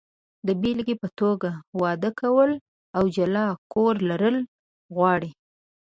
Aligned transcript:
د 0.47 0.49
بېلګې 0.61 0.95
په 1.03 1.07
توګه، 1.19 1.49
واده 1.81 2.09
کول 2.21 2.51
او 2.97 3.03
جلا 3.15 3.47
کور 3.73 3.95
لرل 4.09 4.37
غواړي. 4.95 5.31